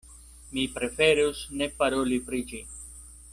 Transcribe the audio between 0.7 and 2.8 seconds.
preferus ne paroli pri ĝi.